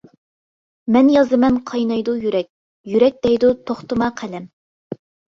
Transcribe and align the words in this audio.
مەن 0.93 1.09
يازىمەن 1.15 1.59
قاينايدۇ 1.71 2.15
يۈرەك، 2.23 2.47
يۈرەك 2.93 3.19
دەيدۇ:توختىما 3.27 4.09
قەلەم. 4.23 4.49